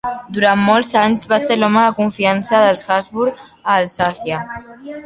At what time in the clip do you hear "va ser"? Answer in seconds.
1.35-1.59